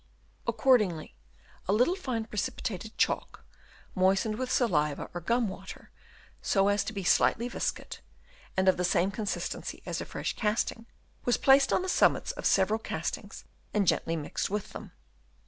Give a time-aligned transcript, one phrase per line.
[0.47, 1.13] Accordingly
[1.67, 3.45] a little fine precipi tated chalk,
[3.93, 5.91] moistened with saliva or gum water,
[6.41, 7.99] so as to be slightly viscid
[8.57, 10.87] and of the same consistence as a fresh casting,
[11.23, 13.43] was placed on the summits of several castings
[13.75, 14.91] and gently mixed with them.